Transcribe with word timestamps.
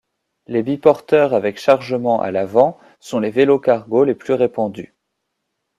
Les 0.47 0.63
biporteurs 0.63 1.35
avec 1.35 1.59
chargement 1.59 2.21
à 2.21 2.31
l’avant 2.31 2.79
sont 2.99 3.19
les 3.19 3.29
vélos-cargos 3.29 4.03
les 4.03 4.15
plus 4.15 4.33
répandus. 4.33 4.95